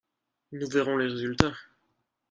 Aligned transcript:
Nous 0.51 0.67
verrons 0.67 0.97
les 0.97 1.05
résultats. 1.09 1.53